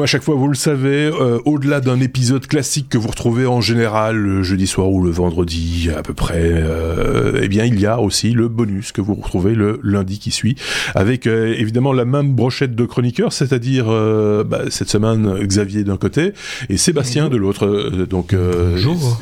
[0.00, 3.44] comme à chaque fois, vous le savez, euh, au-delà d'un épisode classique que vous retrouvez
[3.44, 7.78] en général le jeudi soir ou le vendredi à peu près, euh, eh bien, il
[7.78, 10.56] y a aussi le bonus que vous retrouvez le lundi qui suit,
[10.94, 13.88] avec euh, évidemment la même brochette de chroniqueurs, c'est-à-dire
[14.46, 16.32] bah, cette semaine Xavier d'un côté
[16.70, 17.90] et Sébastien de l'autre.
[18.08, 19.20] donc, Bonjour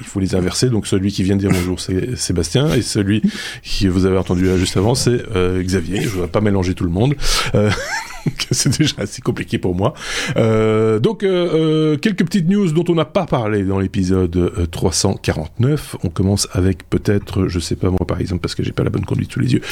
[0.00, 0.68] il faut les inverser.
[0.70, 3.22] Donc celui qui vient de dire bonjour, c'est Sébastien, et celui
[3.62, 6.02] qui vous avez entendu là juste avant, c'est euh, Xavier.
[6.02, 7.14] Je ne vais pas mélanger tout le monde.
[8.48, 9.94] Euh, c'est déjà assez compliqué pour moi.
[10.36, 15.96] Euh, donc, euh, euh, quelques petites news dont on n'a pas parlé dans l'épisode 349.
[16.04, 18.90] On commence avec peut-être, je sais pas moi par exemple, parce que j'ai pas la
[18.90, 19.62] bonne conduite sous les yeux.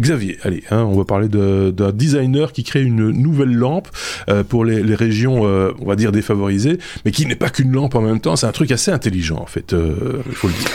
[0.00, 3.88] Xavier, allez, hein, on va parler d'un designer qui crée une nouvelle lampe
[4.48, 8.00] pour les, les régions, on va dire défavorisées, mais qui n'est pas qu'une lampe en
[8.00, 8.36] même temps.
[8.36, 10.70] C'est un truc assez intelligent en fait, il faut le dire.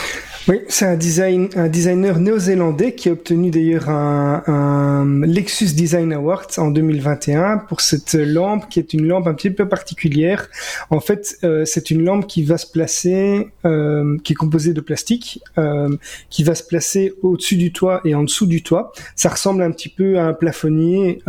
[0.48, 6.52] Oui, c'est un, design, un designer néo-zélandais qui a obtenu d'ailleurs un, Lexus Design Award
[6.57, 10.48] en 2021 pour cette lampe qui est une lampe un petit peu particulière.
[10.91, 14.82] En fait, euh, c'est une lampe qui va se placer, euh, qui est composée de
[14.82, 15.90] plastique, euh,
[16.29, 18.93] qui va se placer au-dessus du toit et en dessous du toit.
[19.15, 21.24] Ça ressemble un petit peu à un plafonnier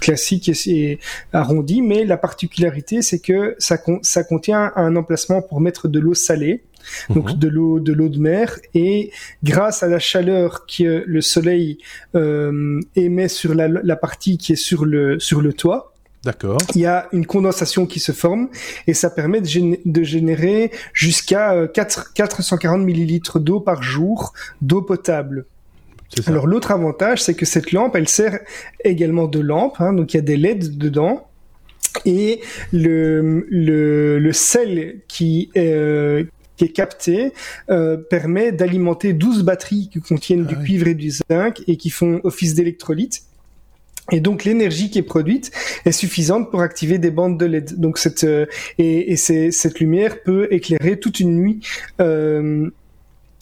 [0.00, 1.00] classique et,
[1.32, 6.62] arrondi, mais la particularité, c'est que ça contient un emplacement pour mettre de l'eau salée
[7.10, 7.38] donc mhm.
[7.38, 9.10] de l'eau de l'eau de mer et
[9.42, 11.78] grâce à la chaleur que le soleil
[12.14, 15.92] euh, émet sur la, la, partie qui est sur le sur le toit
[16.24, 16.58] D'accord.
[16.76, 18.48] Il y a une condensation qui se forme
[18.86, 24.82] et ça permet de, de générer jusqu'à 4, euh, 440 millilitres d'eau par jour d'eau
[24.82, 25.46] potable.
[26.26, 28.40] Alors l'autre avantage, c'est que cette lampe, elle sert
[28.84, 31.26] également de lampe, hein, donc il y a des LED dedans.
[32.04, 32.40] Et
[32.72, 36.24] le, le, le sel qui, euh,
[36.62, 37.32] qui est capté
[37.70, 41.90] euh, permet d'alimenter 12 batteries qui contiennent du ah cuivre et du zinc et qui
[41.90, 43.22] font office d'électrolyte.
[44.10, 45.50] Et donc l'énergie qui est produite
[45.84, 47.80] est suffisante pour activer des bandes de LED.
[47.80, 48.46] Donc cette euh,
[48.78, 51.60] et, et cette lumière peut éclairer toute une nuit.
[52.00, 52.70] Euh,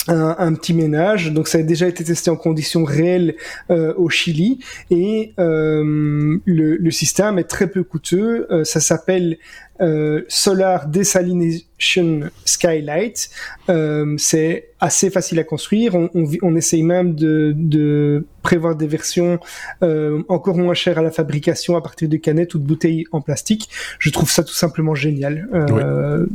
[0.08, 1.32] un, un, petit ménage.
[1.32, 3.36] Donc ça a déjà été testé en conditions réelles
[3.70, 4.60] euh, au Chili
[4.90, 8.46] et euh, le, le, système est très peu coûteux.
[8.50, 9.38] Euh, ça s'appelle
[9.80, 13.30] euh, Solar Desalination Skylight.
[13.68, 15.94] Euh, c'est assez facile à construire.
[15.94, 19.38] On, on, on essaye même de, de, prévoir des versions
[19.82, 23.20] euh, encore moins chères à la fabrication à partir de canettes ou de bouteilles en
[23.20, 23.68] plastique.
[23.98, 25.48] Je trouve ça tout simplement génial.
[25.52, 26.26] Euh,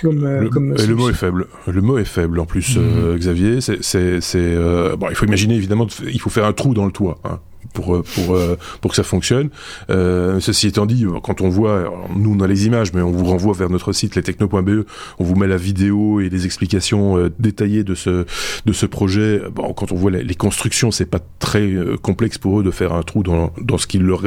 [0.00, 1.46] comme, euh, le, comme le mot est faible.
[1.66, 3.16] Le mot est faible en plus, mhm.
[3.16, 3.60] Xavier.
[3.60, 4.56] C'est,
[4.96, 7.18] bon, il faut imaginer évidemment, il faut faire un trou dans le toit.
[7.24, 7.40] Hein
[7.72, 9.50] pour euh, pour euh, pour que ça fonctionne.
[9.90, 13.24] Euh, ceci étant dit, quand on voit, nous on a les images, mais on vous
[13.24, 14.86] renvoie vers notre site lestechno.be,
[15.18, 18.26] on vous met la vidéo et les explications euh, détaillées de ce
[18.66, 19.42] de ce projet.
[19.52, 21.72] Bon, quand on voit les, les constructions, c'est pas très
[22.02, 24.22] complexe pour eux de faire un trou dans dans ce qu'ils leur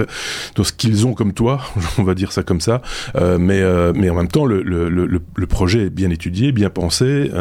[0.55, 1.61] dans ce qu'ils ont comme toi,
[1.97, 2.81] on va dire ça comme ça.
[3.15, 7.31] mais mais en même temps, le le le, le projet est bien étudié, bien pensé,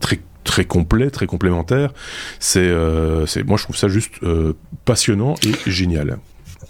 [0.00, 1.92] très très complet, très complémentaire.
[2.38, 4.52] C'est, euh, c'est, moi je trouve ça juste euh,
[4.84, 6.18] passionnant et génial.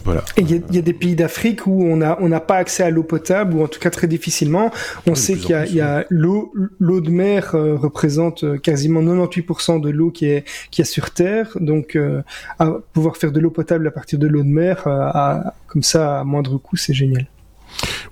[0.04, 0.22] Voilà.
[0.36, 2.90] Il y, y, a des pays d'Afrique où on a on n'a pas accès à
[2.90, 4.70] l'eau potable ou en tout cas très difficilement.
[5.06, 10.10] On sait qu'il y a, l'eau l'eau de mer euh, représente quasiment 98% de l'eau
[10.10, 11.56] qui est qui est sur terre.
[11.58, 12.22] Donc euh,
[12.58, 16.20] à pouvoir faire de l'eau potable à partir de l'eau de mer à, comme ça
[16.20, 17.26] à moindre coût, c'est génial.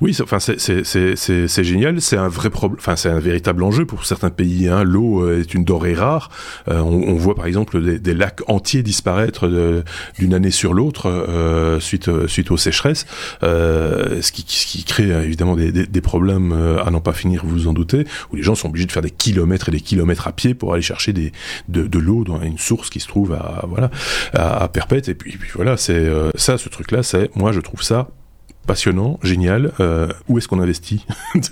[0.00, 4.30] Oui, enfin c'est génial, c'est un vrai problème, enfin c'est un véritable enjeu pour certains
[4.30, 4.68] pays.
[4.68, 4.82] Hein.
[4.84, 6.30] L'eau euh, est une denrée rare.
[6.68, 9.48] Euh, on, on, voit par exemple des, des lacs entiers disparaître
[10.18, 13.06] d'une année sur l'autre euh, suite suite aux sécheresses,
[13.42, 16.52] euh, ce, qui, ce qui crée évidemment des, des, des problèmes
[16.84, 19.02] à n'en pas finir, vous vous en doutez, où les gens sont obligés de faire
[19.02, 21.32] des kilomètres et des kilomètres à pied pour aller chercher des,
[21.68, 23.90] de, de l'eau dans une source qui se trouve à voilà
[24.32, 25.08] à, à Perpète.
[25.08, 28.08] Et puis, puis voilà, c'est ça, ce truc-là, c'est moi je trouve ça
[28.66, 29.72] passionnant, génial.
[29.80, 31.04] Euh, où est-ce qu'on investit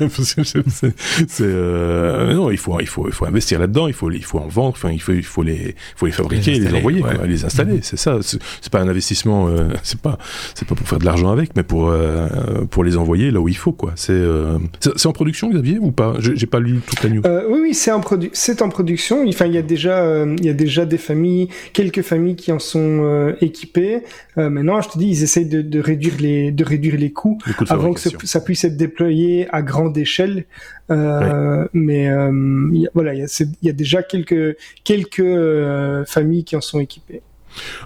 [1.29, 3.89] C'est euh, non, il faut il faut il faut investir là-dedans.
[3.89, 4.71] Il faut il faut en vendre.
[4.71, 7.79] Enfin, il faut il faut les faut les fabriquer, les, les envoyer, quoi, les installer.
[7.79, 7.83] Mm-hmm.
[7.83, 8.19] C'est ça.
[8.23, 9.49] C'est pas un investissement.
[9.49, 10.19] Euh, c'est pas
[10.55, 12.29] c'est pas pour faire de l'argent avec, mais pour euh,
[12.71, 13.93] pour les envoyer là où il faut quoi.
[13.97, 16.15] C'est euh, c'est en production, Xavier, ou pas?
[16.19, 17.23] J'ai pas lu toute la news.
[17.49, 19.25] oui, oui, c'est en produ c'est en production.
[19.29, 22.59] Enfin, il y a déjà il y a déjà des familles, quelques familles qui en
[22.59, 24.03] sont équipées.
[24.37, 27.39] maintenant, je te dis, ils essayent de, de réduire les de réduire les coûts
[27.69, 30.45] avant que ça puisse être déployé à grande échelle.
[30.91, 36.61] Euh, Mais euh, voilà, il y, y, a déjà quelques quelques euh, familles qui en
[36.61, 37.23] sont équipées.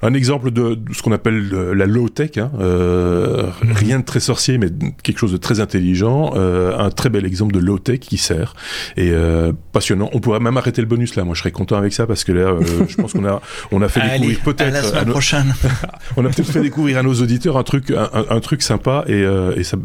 [0.02, 3.72] Un exemple de, ce qu'on appelle la low tech, hein, euh, mhm.
[3.72, 4.69] rien de très sorcier, mais
[5.02, 6.32] quelque chose de très intelligent.
[6.37, 8.55] Euh, un très bel exemple de low tech qui sert
[8.96, 10.11] et euh, passionnant.
[10.12, 11.25] On pourrait même arrêter le bonus là.
[11.25, 12.55] Moi, je serais content avec ça parce que là,
[12.88, 13.40] je pense qu'on a
[13.72, 15.55] on a fait découvrir peut-être à, prochaine.
[16.17, 19.25] on a peut-être fait découvrir à nos auditeurs un truc un, un truc sympa et,
[19.56, 19.76] et ça,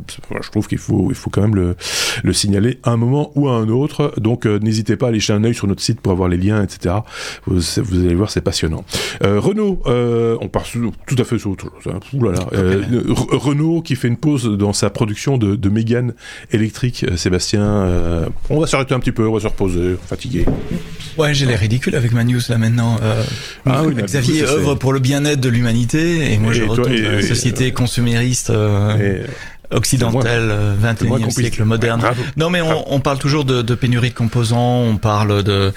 [0.41, 1.75] je trouve qu'il faut il faut quand même le,
[2.23, 4.13] le signaler à un moment ou à un autre.
[4.17, 6.63] Donc, n'hésitez pas à aller jeter un œil sur notre site pour avoir les liens,
[6.63, 6.95] etc.
[7.45, 8.83] Vous, vous allez voir, c'est passionnant.
[9.69, 10.65] Renault euh, on part
[11.07, 11.93] tout à fait sur autre chose.
[11.93, 11.99] Hein.
[12.53, 16.13] Euh, Renault qui fait une pause dans sa production de, de Mégane
[16.51, 17.05] électrique.
[17.07, 20.45] Euh, Sébastien, on va s'arrêter un petit peu, on va se reposer, fatigué.
[21.17, 22.97] Ouais, j'ai l'air ridicule avec ma news là maintenant.
[23.65, 28.51] Ah Xavier œuvre pour le bien-être de l'humanité et moi je retourne la société consumériste
[29.71, 32.01] occidental, 21e euh, siècle moderne.
[32.37, 35.73] non, mais on, on, parle toujours de, de, pénurie de composants, on parle de,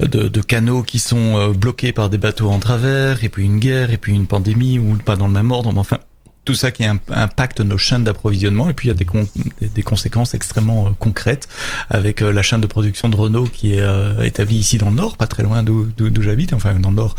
[0.00, 3.58] de, de, canaux qui sont euh, bloqués par des bateaux en travers, et puis une
[3.58, 5.98] guerre, et puis une pandémie, ou pas dans le même ordre, mais enfin,
[6.44, 10.32] tout ça qui impacte nos chaînes d'approvisionnement et puis il y a des, des conséquences
[10.32, 11.46] extrêmement euh, concrètes
[11.90, 13.84] avec la chaîne de production de Renault qui est
[14.24, 15.92] établie ici dans le nord, pas très loin d'où
[16.22, 17.16] j'habite, enfin dans le nord,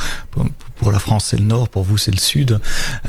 [0.80, 2.60] pour la France c'est le nord, pour vous c'est le sud,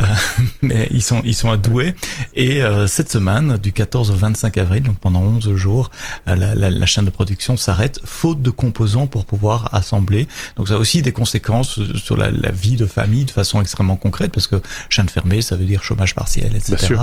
[0.00, 0.04] euh,
[0.62, 1.94] mais ils sont ils sont à Douai.
[2.34, 5.90] Et euh, cette semaine, du 14 au 25 avril, donc pendant 11 jours,
[6.28, 10.26] euh, la, la, la, chaîne de production s'arrête, faute de composants pour pouvoir assembler.
[10.56, 13.96] Donc ça a aussi des conséquences sur la, la, vie de famille de façon extrêmement
[13.96, 16.96] concrète, parce que chaîne fermée, ça veut dire chômage partiel, etc.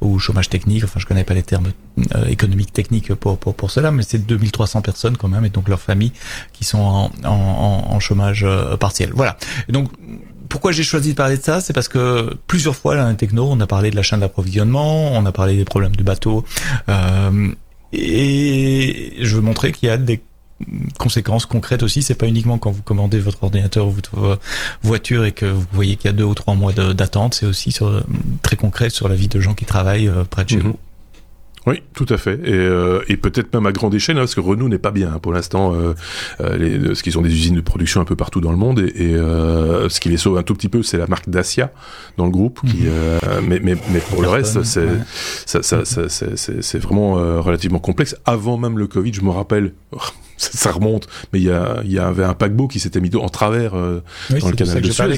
[0.00, 0.84] Ou chômage technique.
[0.84, 1.72] Enfin, je connais pas les termes
[2.28, 5.80] économiques techniques pour, pour pour cela, mais c'est 2300 personnes quand même, et donc leurs
[5.80, 6.12] familles
[6.52, 8.46] qui sont en, en, en chômage
[8.78, 9.10] partiel.
[9.14, 9.36] Voilà.
[9.68, 9.90] Et donc
[10.52, 13.48] pourquoi j'ai choisi de parler de ça C'est parce que plusieurs fois là, dans techno,
[13.50, 16.44] on a parlé de la chaîne d'approvisionnement, on a parlé des problèmes du bateau,
[16.90, 17.48] euh,
[17.94, 20.20] et je veux montrer qu'il y a des
[20.98, 22.02] conséquences concrètes aussi.
[22.02, 24.38] C'est pas uniquement quand vous commandez votre ordinateur ou votre
[24.82, 27.32] voiture et que vous voyez qu'il y a deux ou trois mois d'attente.
[27.32, 28.02] C'est aussi sur,
[28.42, 30.62] très concret sur la vie de gens qui travaillent euh, près de chez mhm.
[30.64, 30.78] vous.
[31.66, 32.40] Oui, tout à fait.
[32.44, 35.12] Et, euh, et peut-être même à grande échelle, hein, parce que Renault n'est pas bien
[35.14, 35.74] hein, pour l'instant.
[35.74, 35.94] Euh,
[36.40, 38.80] euh, les, parce qu'ils ont des usines de production un peu partout dans le monde.
[38.80, 41.70] Et, et euh, ce qui les sauve un tout petit peu, c'est la marque Dacia
[42.16, 42.60] dans le groupe.
[42.66, 42.88] Qui, mhm.
[42.88, 44.88] euh, mais, mais, mais pour le reste, c'est
[45.46, 48.16] ça, ça, ça, c'est vraiment euh, relativement complexe.
[48.24, 49.72] Avant même le Covid, je me rappelle,
[50.42, 53.28] ça remonte, mais il y, a, il y avait un paquebot qui s'était mis en
[53.28, 55.16] travers dans le canal de Suez.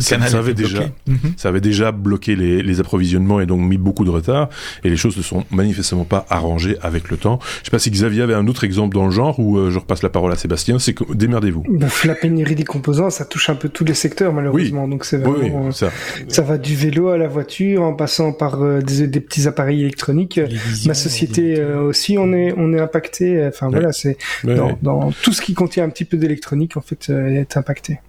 [0.00, 1.34] Ça avait déjà, mhm.
[1.36, 4.48] ça avait déjà bloqué les, les approvisionnements et donc mis beaucoup de retard
[4.84, 7.38] et les choses ne sont manifestement pas arrangées avec le temps.
[7.60, 9.78] Je sais pas si Xavier avait un autre exemple dans le genre ou euh, je
[9.78, 10.78] repasse la parole à Sébastien.
[10.78, 11.64] C'est que démerdez-vous.
[12.04, 14.88] la pénurie des composants, ça touche un peu tous les secteurs malheureusement.
[14.88, 15.90] Donc c'est vraiment, ça.
[16.28, 16.42] ça.
[16.42, 20.40] va du vélo à la voiture en passant par euh, des, des, petits appareils électroniques.
[20.86, 23.21] Ma société euh, aussi, on est on est impacté.
[23.48, 27.10] Enfin voilà, c'est dans, dans, tout ce qui contient un petit peu d'électronique en fait
[27.10, 28.00] est impacté.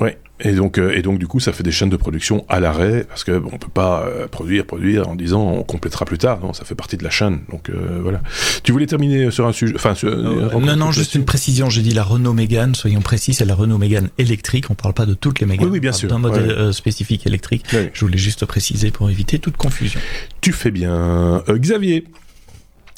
[0.00, 2.58] Oui, et donc, euh, et donc du coup, ça fait des chaînes de production à
[2.58, 6.18] l'arrêt parce que bon, on peut pas euh, produire, produire en disant on complétera plus
[6.18, 6.40] tard.
[6.40, 7.40] Non, ça fait partie de la chaîne.
[7.50, 8.20] Donc euh, voilà.
[8.64, 11.70] Tu voulais terminer sur un sujet, enfin non, non, juste une précision.
[11.70, 12.74] J'ai dit la Renault Mégane.
[12.74, 14.70] Soyons précis, c'est la Renault Mégane électrique.
[14.70, 15.66] On parle pas de toutes les Méganes.
[15.66, 16.08] Oui, oui bien sûr.
[16.08, 17.64] D'un modèle spécifique électrique.
[17.92, 20.00] Je voulais juste préciser pour éviter toute confusion.
[20.40, 22.04] Tu fais bien, Xavier.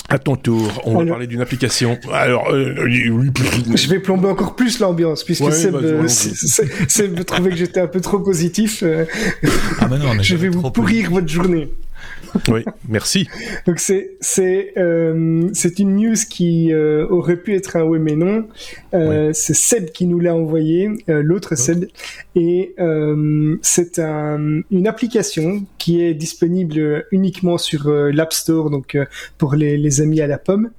[0.08, 1.98] À ton tour, on va parler d'une application.
[2.12, 5.72] Alors, euh, je vais plomber encore plus l'ambiance puisque c'est
[6.88, 8.84] Seb, trouvait que j'étais un peu trop positif.
[8.84, 9.04] Euh,
[9.80, 11.68] ah ben non, je vais vous pourrir votre journée.
[12.48, 13.28] Oui, merci.
[13.66, 18.16] Donc c'est c'est euh, c'est une news qui euh, aurait pu être un oui mais
[18.16, 18.46] non.
[18.94, 21.86] Euh, C'est Seb qui nous l'a envoyé, euh, l'autre Seb,
[22.34, 28.96] et euh, c'est un, une application qui est disponible uniquement sur l'App Store, donc
[29.38, 30.70] pour les, les amis à la pomme.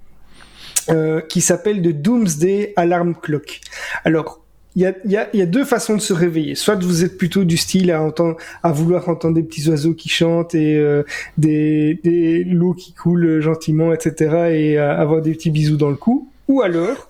[1.30, 3.60] qui s'appelle The Doomsday Alarm Clock.
[4.06, 4.42] Alors,
[4.78, 6.54] il y a, y, a, y a, deux façons de se réveiller.
[6.54, 10.08] Soit vous êtes plutôt du style à entendre, à vouloir entendre des petits oiseaux qui
[10.08, 11.02] chantent et euh,
[11.36, 14.52] des, des l'eau qui coule gentiment, etc.
[14.54, 16.30] et avoir des petits bisous dans le cou.
[16.48, 17.10] Ou alors,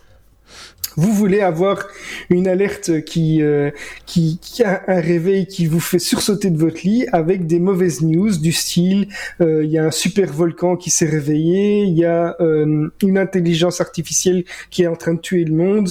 [0.96, 1.90] vous voulez avoir
[2.30, 3.70] une alerte qui, euh,
[4.06, 8.02] qui, qui, a un réveil qui vous fait sursauter de votre lit avec des mauvaises
[8.02, 9.10] news du style
[9.42, 13.82] euh, il y a un super volcan qui s'est réveillé, il y a une intelligence
[13.82, 15.90] artificielle qui est en train de tuer le monde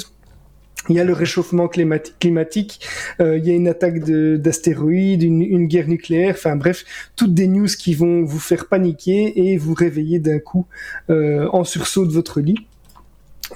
[0.89, 2.87] il y a le réchauffement climatique,
[3.21, 6.85] euh, il y a une attaque d'astéroïdes, une, une, guerre nucléaire, enfin bref,
[7.17, 10.67] toutes des news qui vont vous faire paniquer et vous réveiller d'un coup
[11.11, 12.67] euh, en sursaut de votre lit.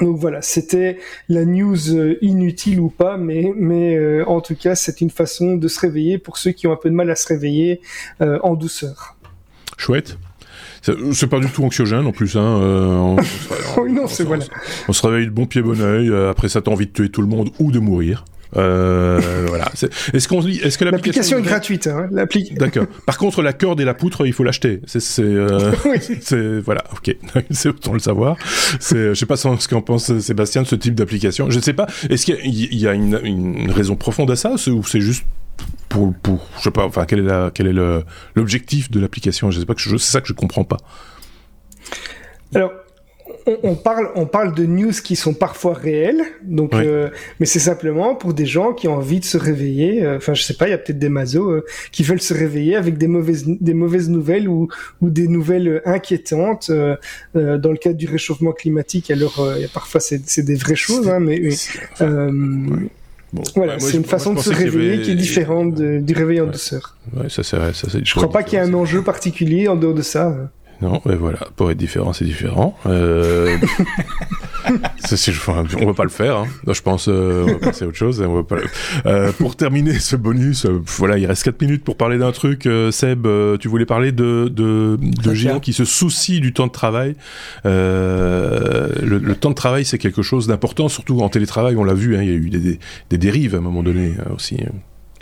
[0.00, 0.98] Donc voilà, c'était
[1.28, 5.56] la news euh, inutile ou pas, mais, mais euh, en tout cas, c'est une façon
[5.56, 7.80] de se réveiller pour ceux qui ont un peu de mal à se réveiller
[8.20, 9.16] euh, en douceur.
[9.76, 10.16] Chouette.
[10.82, 12.36] C'est pas du tout anxiogène en plus.
[12.36, 13.16] Hein, euh, on,
[13.82, 14.44] oui, non, c'est voilà.
[14.88, 16.08] On, se réveille de bon pied bon oeil.
[16.08, 18.24] Euh, après ça, t'as envie de tuer tout le monde ou de mourir.
[18.56, 19.70] Euh, voilà.
[20.12, 22.08] Est-ce qu'on est-ce que l'application est gratuite hein,
[22.52, 22.86] D'accord.
[23.06, 24.80] Par contre, la corde et la poutre, il faut l'acheter.
[24.86, 26.84] C'est c'est euh, voilà.
[26.92, 27.14] Ok,
[27.50, 28.36] c'est autant le savoir.
[28.80, 31.50] C'est je sais pas ce qu'en pense Sébastien de ce type d'application.
[31.50, 31.86] Je ne sais pas.
[32.08, 35.24] Est-ce qu'il y a, une, une, raison profonde à ça ou c'est juste
[35.90, 36.86] pour, pour je sais pas.
[36.86, 38.02] Enfin, quel est la quel est
[38.34, 39.50] l'objectif de l'application?
[39.50, 40.78] Je sais pas que c'est ça que je comprends pas.
[42.54, 42.72] Alors,
[43.62, 48.14] on, parle, on parle de news qui sont parfois réelles, donc, euh, mais c'est simplement
[48.14, 50.04] pour des gens qui ont envie de se réveiller.
[50.04, 52.34] Euh, enfin, je sais pas, il y a peut-être des mazos euh, qui veulent se
[52.34, 54.68] réveiller avec des mauvaises, des mauvaises nouvelles ou,
[55.00, 59.10] ou des nouvelles inquiétantes dans le cadre du réchauffement climatique.
[59.10, 61.40] Alors, il y a parfois c'est des vraies choses, hein, mais
[63.54, 66.96] voilà, c'est une façon de se réveiller qui est différente du réveil en douceur.
[67.16, 67.72] Ouais, ça c'est vrai.
[67.74, 70.50] Ça, je crois pas qu'il y ait un enjeu particulier en dehors de ça.
[70.82, 72.76] Non, mais voilà, pour être différent, c'est différent.
[72.86, 73.58] Euh...
[74.98, 75.32] ça,
[75.78, 76.38] on va pas le faire.
[76.38, 76.46] Hein.
[76.66, 78.20] je pense, euh, on va passer à autre chose.
[78.20, 78.56] On va pas...
[79.06, 82.66] euh, pour terminer ce bonus, euh, voilà, il reste 4 minutes pour parler d'un truc.
[82.66, 86.66] Euh, Seb, euh, tu voulais parler de de, de géants qui se soucient du temps
[86.66, 87.14] de travail.
[87.64, 91.76] Le, le, temps de travail, c'est quelque chose d'important, surtout en télétravail.
[91.76, 92.78] On l'a vu, hein, il y a eu des, des,
[93.10, 94.56] des, dérives à un moment donné aussi.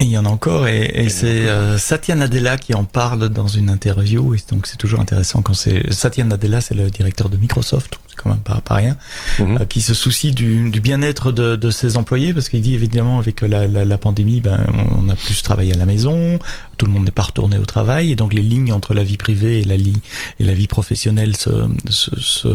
[0.00, 3.28] Et il y en a encore, et, et c'est euh, Satya Nadella qui en parle
[3.31, 5.93] dans une interview, et donc c'est toujours intéressant quand c'est...
[5.93, 8.97] Satya Nadella, c'est le directeur de Microsoft, c'est quand même pas, pas rien,
[9.40, 9.59] mhm.
[9.61, 13.19] euh, qui se soucie du, du bien-être de, de, ses employés, parce qu'il dit évidemment
[13.19, 14.64] avec la, la, la, pandémie, ben,
[14.97, 16.38] on a plus travaillé à la maison,
[16.78, 19.16] tout le monde n'est pas retourné au travail, et donc les lignes entre la vie
[19.16, 20.00] privée et la, vie
[20.38, 21.50] et la vie professionnelle se,
[21.90, 22.49] se, se,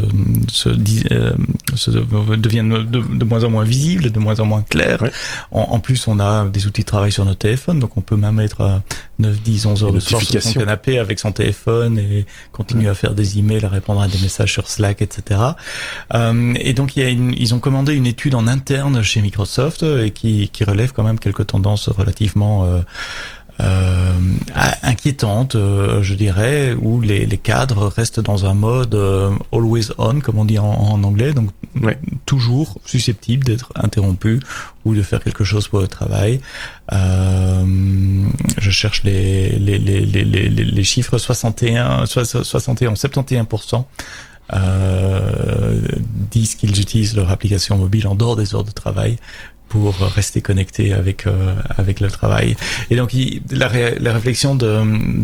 [0.48, 0.70] se,
[1.12, 1.34] euh,
[1.75, 5.03] se deviennent de, de, moins en moins visibles, de moins en moins claires.
[5.51, 8.15] En, en, plus, on a des outils de travail sur notre téléphone, donc on peut
[8.15, 8.82] même être
[9.20, 12.96] 9, 10, 11 heures de soir sur son canapé avec son téléphone et continuer à
[12.96, 15.39] faire des emails, à répondre à des messages sur Slack, etc.
[16.13, 19.22] Euh, et donc il y a une, ils ont commandé une étude en interne chez
[19.22, 22.80] Microsoft et qui, qui relève quand même quelques tendances relativement euh,
[23.60, 24.13] euh,
[24.81, 30.19] inquiétante, euh, je dirais, où les, les, cadres restent dans un mode euh, always on,
[30.22, 31.50] comme on dit en, en anglais, donc
[32.25, 34.39] toujours susceptible d'être interrompu
[34.86, 36.39] ou de faire quelque chose pour le travail.
[36.91, 37.63] Euh,
[38.57, 43.86] je cherche les, les, les, les, les chiffres 61, 61, 71%.
[44.51, 45.79] Euh,
[46.29, 49.17] disent qu'ils utilisent leur application mobile en dehors des heures de travail
[49.74, 52.56] pour rester connecté avec euh, avec le travail.
[52.92, 53.12] Et donc
[53.50, 53.68] la,
[54.00, 54.72] la réflexion de,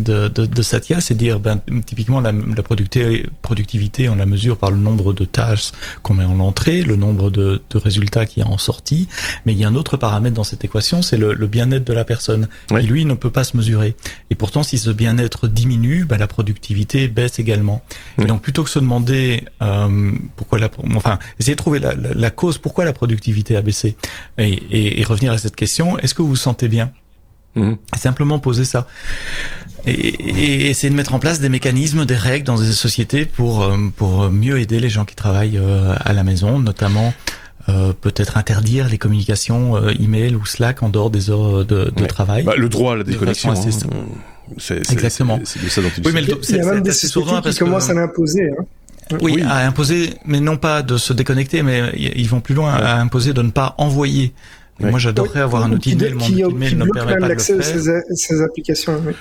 [0.02, 4.72] de, de, de Satya, c'est dire ben, typiquement la, la productivité, on la mesure par
[4.72, 5.70] le nombre de tâches
[6.02, 9.06] qu'on met en entrée, le nombre de, de, résultats qui y a en sortie.
[9.46, 11.92] Mais il y a un autre paramètre dans cette équation, c'est le, le bien-être de
[11.92, 12.48] la personne.
[12.68, 13.94] qui lui ne peut pas se mesurer.
[14.30, 17.82] Et pourtant, si ce bien-être diminue, ben, la productivité baisse également.
[18.18, 22.14] Et donc plutôt que se demander euh, pourquoi la, enfin essayer de trouver la, la,
[22.14, 23.96] la cause pourquoi la productivité a baissé
[24.40, 26.92] et, revenir à cette question, est-ce que vous vous sentez bien
[27.54, 27.76] mhm.
[27.96, 28.86] Simplement poser ça.
[29.86, 33.76] Et, essayer de mettre en place des mécanismes, des règles dans des sociétés pour, euh,
[33.96, 37.14] pour mieux aider les gens qui travaillent euh, à la maison, notamment
[37.68, 42.42] euh, peut-être interdire les communications email ou Slack en dehors des heures de, travail.
[42.42, 43.52] Bah, le droit à la déconnexion.
[43.52, 43.70] Hein.
[44.58, 45.38] C'est, Exactement.
[45.44, 47.94] C'est, ça dont il, oui, mais il y a même des sociétés qui commencent à
[47.94, 48.50] l'imposer.
[48.50, 48.64] Hein.
[49.20, 53.00] Oui, à imposer, mais non pas de se déconnecter, mais ils vont plus loin, à
[53.00, 54.32] imposer de ne pas envoyer
[54.80, 56.14] moi, j'adorerais avoir un outil de mail.
[56.14, 57.62] Mon outil de mail ne permet pas de le faire.
[57.62, 59.00] Ces, ces applications.
[59.06, 59.12] Oui.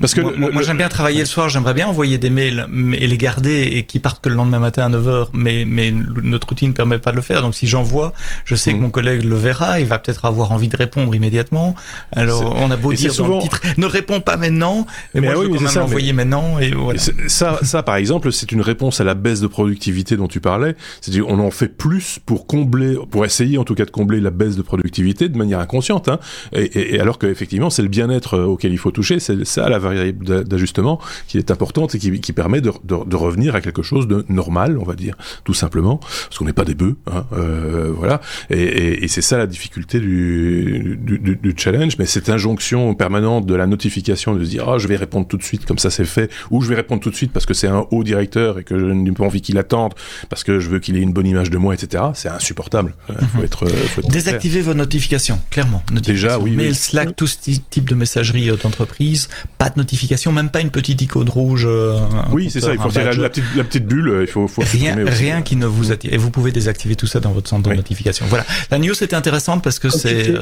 [0.00, 1.48] Parce que moi, j'aime bien travailler le soir.
[1.48, 4.86] J'aimerais bien envoyer des mails et les garder et qui partent que le lendemain matin
[4.86, 7.42] à 9 h Mais mais notre outil ne permet pas de le faire.
[7.42, 8.12] Donc si j'envoie,
[8.44, 8.80] je sais que mm.
[8.80, 9.80] mon collègue le verra.
[9.80, 11.74] Il va peut-être avoir envie de répondre immédiatement.
[12.12, 13.28] Alors on a beau dire souvent...
[13.28, 14.86] dans le titre, ne réponds pas maintenant.
[15.14, 16.58] Mais, moi, ah je peux l'envoyer maintenant.
[16.58, 16.98] Et voilà.
[17.28, 20.74] Ça, ça, par exemple, c'est une réponse à la baisse de productivité dont tu parlais.
[21.00, 24.30] C'est-à-dire, on en fait plus pour combler, pour essayer en tout cas de combler la
[24.30, 26.08] baisse de productivité de manière inconsciente.
[26.08, 26.18] Hein.
[26.52, 29.78] Et, et, alors qu'effectivement, c'est le bien-être euh, auquel il faut toucher, c'est ça la
[29.78, 33.82] variable d'ajustement qui est importante et qui, qui permet de, de, de, revenir à quelque
[33.82, 37.24] chose de normal, on va dire, tout simplement, parce qu'on n'est pas des bœufs, hein,
[37.32, 38.20] euh, voilà.
[38.50, 43.54] Et, et c'est ça la difficulté du, du, du, challenge, mais cette injonction permanente de
[43.54, 46.04] la notification de se dire ah je vais répondre tout de suite comme ça c'est
[46.04, 48.64] fait, ou je vais répondre tout de suite parce que c'est un haut directeur et
[48.64, 49.94] que je n'ai pas envie qu'il attende
[50.28, 52.04] parce que je veux qu'il ait une bonne image de moi, etc.
[52.14, 52.94] C'est insupportable.
[53.06, 53.44] Faut mhm.
[53.44, 55.82] être, faut être Désactivez vos notification, clairement.
[55.90, 56.52] Déjà, oui.
[56.52, 57.36] Mail, Slack, tout ce
[57.70, 59.28] type de messagerie euh, d'entreprise,
[59.58, 61.66] pas de notification, même pas une petite icône rouge.
[61.68, 61.98] Euh,
[62.30, 62.72] oui, c'est ça.
[62.72, 64.08] Il faut la, la, petite, la petite bulle.
[64.08, 66.12] Euh, il faut, faut rien, rien qui ne vous attire.
[66.12, 68.26] Et vous pouvez désactiver tout ça dans votre centre de notification.
[68.28, 68.44] Voilà.
[68.70, 70.32] La news était intéressante parce que c'est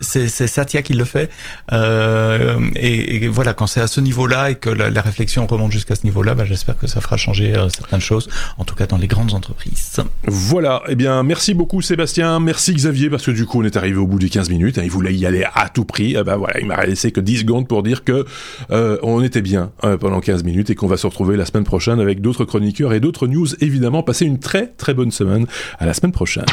[0.00, 1.30] c'est c'est Satya qui le fait.
[1.72, 5.72] Euh, et, et, voilà, quand c'est à ce niveau-là et que la, la réflexion remonte
[5.72, 8.98] jusqu'à ce niveau-là, bah, j'espère que ça fera changer certaines choses, en tout cas dans
[8.98, 10.00] les grandes entreprises.
[10.26, 10.82] Voilà.
[10.88, 14.06] Eh bien, merci beaucoup Sébastien, merci Xavier, parce que du coup on est arrivé au
[14.06, 14.78] bout des 15 minutes.
[14.78, 16.16] Hein, il voulait y aller à tout prix.
[16.18, 18.24] Eh ben voilà, il m'a laissé que 10 secondes pour dire que
[18.70, 21.64] euh, on était bien euh, pendant 15 minutes et qu'on va se retrouver la semaine
[21.64, 23.48] prochaine avec d'autres chroniqueurs et d'autres news.
[23.60, 25.46] Évidemment, passez une très très bonne semaine.
[25.78, 26.46] À la semaine prochaine.